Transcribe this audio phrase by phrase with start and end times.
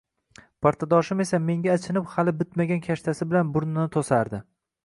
[0.65, 4.43] partadoshim esa menga achinib hali bitmagan kashtasi bilan burnini to’sardi.